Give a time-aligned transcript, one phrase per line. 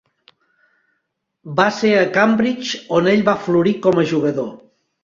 [1.61, 4.53] Va ser a Cambridge on ell va florir com a jugador.